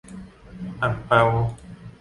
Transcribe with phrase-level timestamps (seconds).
[0.81, 1.23] อั่งเปา